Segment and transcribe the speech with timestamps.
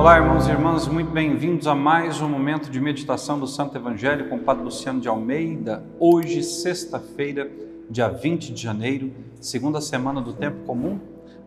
[0.00, 4.30] Olá, irmãos e irmãs, muito bem-vindos a mais um momento de meditação do Santo Evangelho
[4.30, 5.84] com o Padre Luciano de Almeida.
[5.98, 7.50] Hoje, sexta-feira,
[7.90, 9.12] dia 20 de janeiro,
[9.42, 10.98] segunda semana do tempo comum.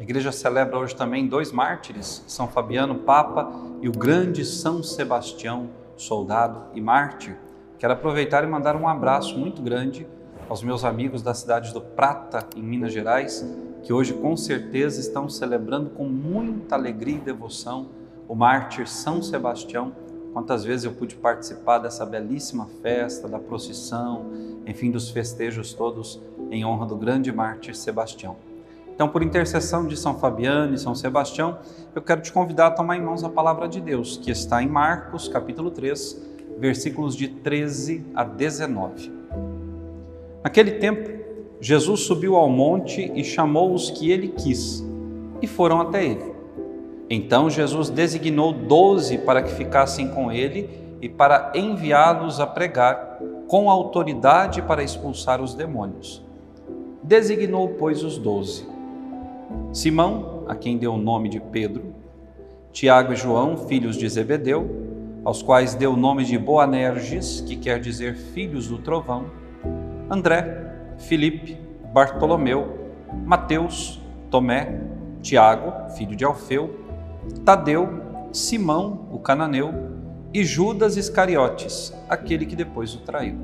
[0.00, 5.68] A igreja celebra hoje também dois mártires, São Fabiano, Papa, e o grande São Sebastião,
[5.94, 7.36] soldado e mártir.
[7.78, 10.06] Quero aproveitar e mandar um abraço muito grande
[10.48, 13.46] aos meus amigos da cidade do Prata, em Minas Gerais,
[13.82, 19.92] que hoje com certeza estão celebrando com muita alegria e devoção o mártir São Sebastião.
[20.32, 24.26] Quantas vezes eu pude participar dessa belíssima festa, da procissão,
[24.66, 28.36] enfim, dos festejos todos em honra do grande mártir Sebastião.
[28.94, 31.58] Então, por intercessão de São Fabiano e São Sebastião,
[31.94, 34.68] eu quero te convidar a tomar em mãos a palavra de Deus, que está em
[34.68, 36.20] Marcos, capítulo 3,
[36.58, 39.12] versículos de 13 a 19.
[40.42, 41.08] Naquele tempo,
[41.60, 44.84] Jesus subiu ao monte e chamou os que ele quis,
[45.40, 46.37] e foram até ele.
[47.10, 50.68] Então Jesus designou doze para que ficassem com ele
[51.00, 56.22] e para enviá-los a pregar com autoridade para expulsar os demônios.
[57.02, 58.68] Designou, pois, os doze:
[59.72, 61.94] Simão, a quem deu o nome de Pedro,
[62.72, 64.68] Tiago e João, filhos de Zebedeu,
[65.24, 69.26] aos quais deu o nome de Boanerges, que quer dizer filhos do trovão,
[70.10, 71.58] André, Filipe,
[71.92, 72.90] Bartolomeu,
[73.24, 74.80] Mateus, Tomé,
[75.22, 76.87] Tiago, filho de Alfeu,
[77.44, 77.88] Tadeu,
[78.32, 79.72] Simão, o cananeu,
[80.32, 83.38] e Judas Iscariotes, aquele que depois o traiu.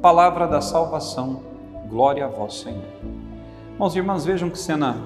[0.00, 1.42] Palavra da salvação,
[1.88, 2.84] glória a vós, Senhor.
[3.72, 4.96] Irmãos e irmãs, vejam que cena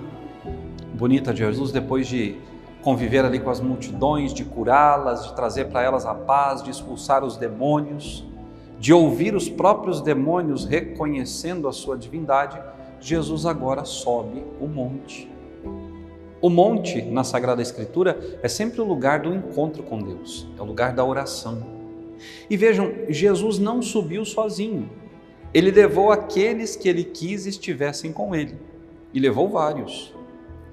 [0.94, 2.36] bonita de Jesus depois de
[2.82, 7.24] conviver ali com as multidões, de curá-las, de trazer para elas a paz, de expulsar
[7.24, 8.26] os demônios,
[8.78, 12.60] de ouvir os próprios demônios reconhecendo a sua divindade,
[13.00, 15.31] Jesus agora sobe o monte
[16.42, 20.64] o monte na Sagrada Escritura é sempre o lugar do encontro com Deus, é o
[20.64, 21.64] lugar da oração.
[22.50, 24.90] E vejam, Jesus não subiu sozinho,
[25.54, 28.56] ele levou aqueles que ele quis estivessem com ele,
[29.14, 30.12] e levou vários.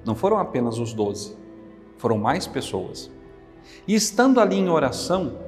[0.04, 1.36] Não foram apenas os doze,
[1.98, 3.08] foram mais pessoas.
[3.86, 5.38] E estando ali em oração,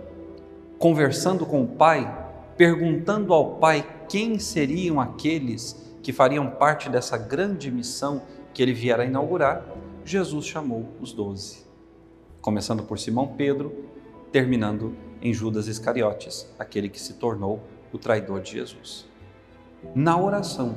[0.78, 7.72] conversando com o Pai, perguntando ao Pai quem seriam aqueles que fariam parte dessa grande
[7.72, 8.22] missão
[8.53, 9.65] que ele viera inaugurar,
[10.05, 11.65] Jesus chamou os doze,
[12.41, 13.73] começando por Simão Pedro,
[14.33, 17.61] terminando em Judas Iscariotes, aquele que se tornou
[17.93, 19.07] o traidor de Jesus.
[19.95, 20.75] Na oração,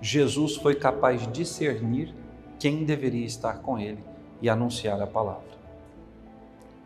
[0.00, 2.14] Jesus foi capaz de discernir
[2.58, 3.98] quem deveria estar com ele
[4.40, 5.54] e anunciar a palavra.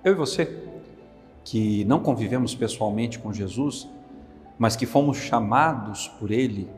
[0.03, 0.63] Eu e você,
[1.45, 3.87] que não convivemos pessoalmente com Jesus,
[4.59, 6.71] mas que fomos chamados por ele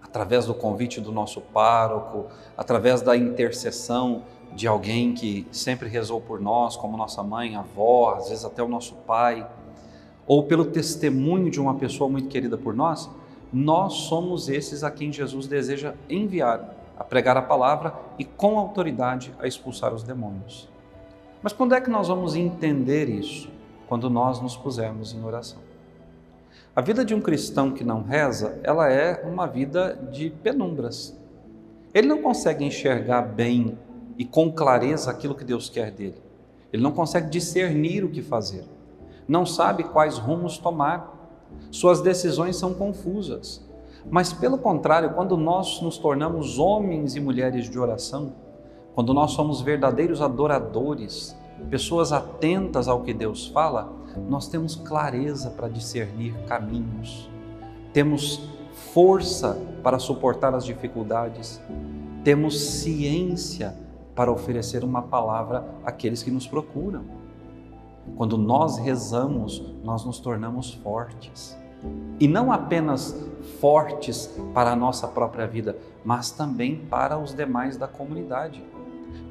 [0.00, 2.26] através do convite do nosso pároco,
[2.56, 4.22] através da intercessão
[4.54, 8.68] de alguém que sempre rezou por nós, como nossa mãe, avó, às vezes até o
[8.68, 9.46] nosso pai,
[10.26, 13.08] ou pelo testemunho de uma pessoa muito querida por nós,
[13.52, 19.32] nós somos esses a quem Jesus deseja enviar a pregar a palavra e com autoridade
[19.38, 20.68] a expulsar os demônios.
[21.40, 23.48] Mas quando é que nós vamos entender isso?
[23.86, 25.60] Quando nós nos pusermos em oração.
[26.74, 31.16] A vida de um cristão que não reza, ela é uma vida de penumbras.
[31.94, 33.78] Ele não consegue enxergar bem
[34.18, 36.20] e com clareza aquilo que Deus quer dele.
[36.72, 38.64] Ele não consegue discernir o que fazer,
[39.26, 41.16] não sabe quais rumos tomar,
[41.70, 43.66] suas decisões são confusas.
[44.10, 48.32] Mas, pelo contrário, quando nós nos tornamos homens e mulheres de oração,
[48.94, 51.36] quando nós somos verdadeiros adoradores,
[51.70, 53.92] pessoas atentas ao que Deus fala,
[54.28, 57.30] nós temos clareza para discernir caminhos,
[57.92, 58.40] temos
[58.92, 61.60] força para suportar as dificuldades,
[62.24, 63.74] temos ciência
[64.18, 67.04] para oferecer uma palavra àqueles que nos procuram.
[68.16, 71.56] Quando nós rezamos, nós nos tornamos fortes.
[72.18, 73.16] E não apenas
[73.60, 78.60] fortes para a nossa própria vida, mas também para os demais da comunidade.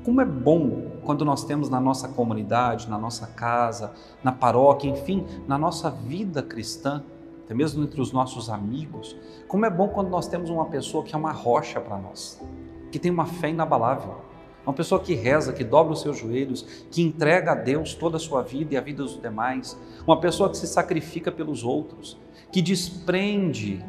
[0.06, 3.92] Como é bom quando nós temos na nossa comunidade, na nossa casa,
[4.24, 7.04] na paróquia, enfim, na nossa vida cristã,
[7.44, 9.18] até mesmo entre os nossos amigos,
[9.50, 12.42] como é bom quando nós temos uma pessoa que é uma rocha para nós,
[12.90, 14.28] que tem uma fé inabalável
[14.68, 16.62] uma pessoa que reza, que dobra os seus joelhos,
[16.92, 20.50] que entrega a Deus toda a sua vida e a vida dos demais, uma pessoa
[20.50, 22.18] que se sacrifica pelos outros,
[22.52, 23.82] que desprende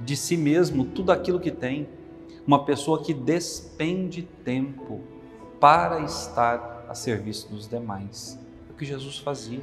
[0.00, 1.86] de si mesmo tudo aquilo que tem,
[2.46, 5.00] uma pessoa que despende tempo
[5.60, 8.38] para estar a serviço dos demais.
[8.70, 9.60] É o que Jesus fazia.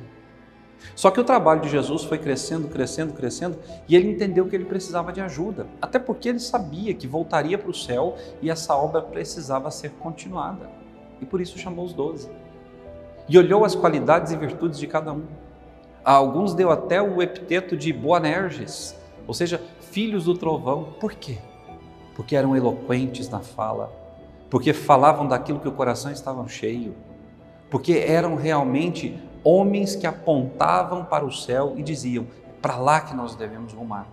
[0.96, 4.66] Só que o trabalho de Jesus foi crescendo, crescendo, crescendo, e ele entendeu que ele
[4.66, 9.02] precisava de ajuda, até porque ele sabia que voltaria para o céu e essa obra
[9.02, 10.70] precisava ser continuada.
[11.22, 12.30] E por isso chamou os doze.
[13.30, 15.24] e olhou as qualidades e virtudes de cada um.
[16.04, 18.96] A alguns deu até o epiteto de Boanerges,
[19.28, 19.62] ou seja,
[19.92, 20.96] filhos do trovão.
[21.00, 21.38] Por quê?
[22.16, 23.92] Porque eram eloquentes na fala,
[24.50, 26.96] porque falavam daquilo que o coração estava cheio,
[27.70, 32.28] porque eram realmente homens que apontavam para o céu e diziam:
[32.62, 34.08] para lá que nós devemos rumar.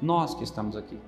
[0.00, 0.98] Nós que estamos aqui,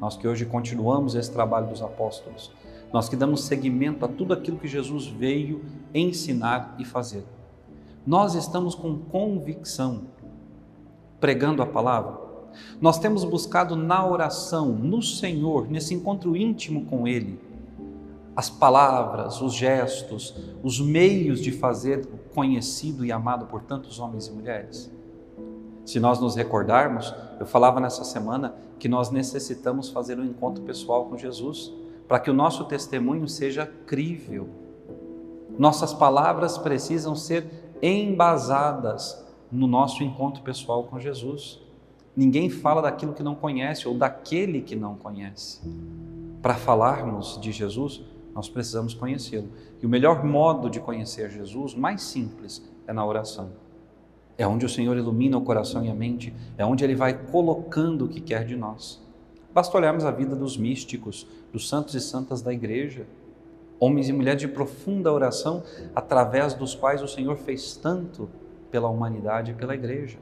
[0.00, 2.52] nós que hoje continuamos esse trabalho dos apóstolos,
[2.92, 5.64] nós que damos seguimento a tudo aquilo que Jesus veio
[5.94, 7.24] ensinar e fazer.
[8.06, 10.02] Nós estamos com convicção
[11.20, 12.26] pregando a palavra.
[12.80, 17.38] Nós temos buscado na oração, no Senhor, nesse encontro íntimo com Ele,
[18.34, 24.30] as palavras, os gestos, os meios de fazer conhecido e amado por tantos homens e
[24.30, 24.92] mulheres.
[25.86, 31.06] Se nós nos recordarmos, eu falava nessa semana que nós necessitamos fazer um encontro pessoal
[31.06, 31.72] com Jesus
[32.06, 34.50] para que o nosso testemunho seja crível.
[35.58, 41.62] Nossas palavras precisam ser embasadas no nosso encontro pessoal com Jesus.
[42.14, 45.62] Ninguém fala daquilo que não conhece ou daquele que não conhece.
[46.42, 48.02] Para falarmos de Jesus,
[48.36, 49.48] nós precisamos conhecê-lo.
[49.80, 53.52] E o melhor modo de conhecer Jesus, mais simples, é na oração.
[54.36, 58.04] É onde o Senhor ilumina o coração e a mente, é onde Ele vai colocando
[58.04, 59.02] o que quer de nós.
[59.54, 63.06] Basta olharmos a vida dos místicos, dos santos e santas da igreja,
[63.80, 65.62] homens e mulheres de profunda oração,
[65.94, 68.28] através dos quais o Senhor fez tanto
[68.70, 70.18] pela humanidade e pela igreja.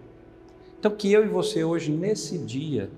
[0.79, 2.89] Então, que eu e você hoje, nesse dia,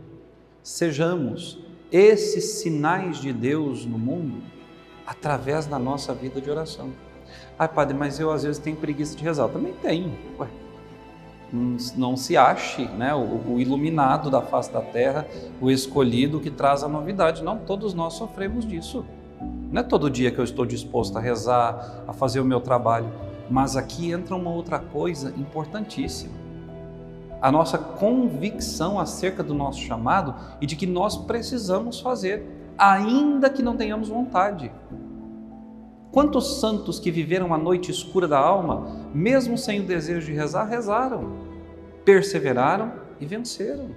[0.63, 1.59] sejamos
[1.91, 4.43] esses sinais de Deus no mundo
[5.07, 6.91] através da nossa vida de oração.
[7.59, 9.45] Ai, padre, mas eu às vezes tenho preguiça de rezar.
[9.45, 10.13] Eu também tenho.
[10.39, 10.49] Ué,
[11.97, 15.27] não se ache né, o, o, iluminado da face da terra,
[15.61, 17.43] o escolhido que traz a novidade.
[17.43, 19.05] Não, todos nós sofremos disso.
[19.71, 23.09] Não é todo dia que eu estou disposto a rezar, a fazer o meu trabalho,
[23.49, 26.35] mas aqui entra uma outra coisa importantíssima.
[27.41, 33.63] A nossa convicção acerca do nosso chamado e de que nós precisamos fazer, ainda que
[33.63, 34.73] não tenhamos vontade.
[36.11, 40.65] Quantos santos que viveram a noite escura da alma, mesmo sem o desejo de rezar,
[40.65, 41.37] rezaram,
[42.05, 43.91] perseveraram e venceram.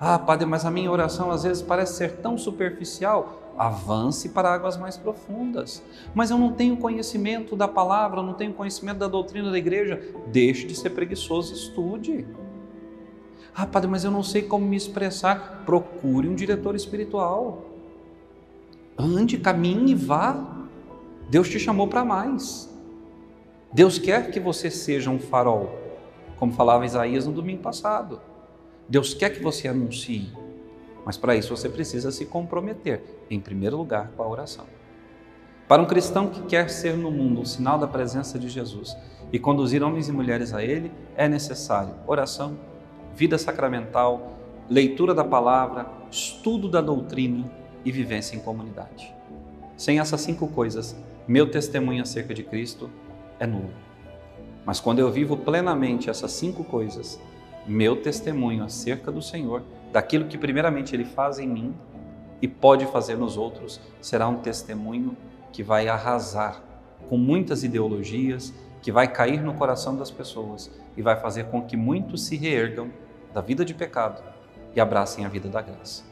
[0.00, 3.54] Ah, Padre, mas a minha oração às vezes parece ser tão superficial.
[3.56, 5.80] Avance para águas mais profundas.
[6.12, 10.02] Mas eu não tenho conhecimento da palavra, não tenho conhecimento da doutrina da igreja.
[10.26, 12.26] Deixe de ser preguiçoso, estude.
[13.54, 15.62] Ah, Padre, mas eu não sei como me expressar.
[15.64, 17.71] Procure um diretor espiritual.
[19.02, 20.36] Ande, caminhe vá.
[21.28, 22.72] Deus te chamou para mais.
[23.72, 25.76] Deus quer que você seja um farol,
[26.36, 28.20] como falava Isaías no domingo passado.
[28.88, 30.30] Deus quer que você anuncie,
[31.04, 34.66] mas para isso você precisa se comprometer, em primeiro lugar, com a oração.
[35.66, 38.96] Para um cristão que quer ser no mundo um sinal da presença de Jesus
[39.32, 42.56] e conduzir homens e mulheres a Ele, é necessário oração,
[43.16, 44.38] vida sacramental,
[44.68, 49.14] leitura da palavra, estudo da doutrina e vivência em comunidade.
[49.76, 50.96] Sem essas cinco coisas,
[51.26, 52.90] meu testemunho acerca de Cristo
[53.38, 53.72] é nulo.
[54.64, 57.20] Mas quando eu vivo plenamente essas cinco coisas,
[57.66, 59.62] meu testemunho acerca do Senhor,
[59.92, 61.74] daquilo que primeiramente Ele faz em mim
[62.40, 65.16] e pode fazer nos outros, será um testemunho
[65.52, 66.62] que vai arrasar
[67.08, 71.76] com muitas ideologias, que vai cair no coração das pessoas e vai fazer com que
[71.76, 72.90] muitos se reergam
[73.32, 74.22] da vida de pecado
[74.74, 76.11] e abracem a vida da graça.